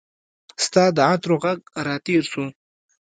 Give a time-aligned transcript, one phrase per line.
[0.65, 2.43] ستا د عطرو ږغ راتیر سو